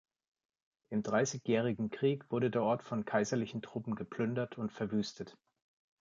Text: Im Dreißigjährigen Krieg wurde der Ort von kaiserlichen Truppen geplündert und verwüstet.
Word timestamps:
Im 0.89 1.03
Dreißigjährigen 1.03 1.91
Krieg 1.91 2.31
wurde 2.31 2.49
der 2.49 2.63
Ort 2.63 2.81
von 2.81 3.05
kaiserlichen 3.05 3.61
Truppen 3.61 3.93
geplündert 3.93 4.57
und 4.57 4.71
verwüstet. 4.71 5.37